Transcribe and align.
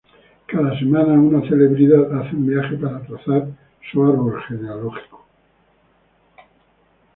Cada 0.47 0.79
semana 0.79 1.13
una 1.13 1.47
celebridad 1.47 2.11
hace 2.19 2.35
un 2.35 2.47
viaje 2.47 2.75
para 2.77 3.05
trazar 3.05 3.49
su 3.91 4.03
árbol 4.03 4.41
genealógico. 4.47 5.27